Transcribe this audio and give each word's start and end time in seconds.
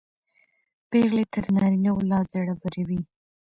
پېغلې 0.89 1.23
تر 1.33 1.45
نارینه 1.55 1.91
و 1.93 1.99
لا 2.09 2.19
زړورې 2.31 2.83
وې. 2.87 3.01